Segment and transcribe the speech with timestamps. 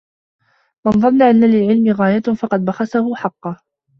[0.87, 3.57] مَنْ ظَنَّ أَنَّ لِلْعِلْمِ غَايَةً فَقَدْ بَخَسَهُ حَقَّهُ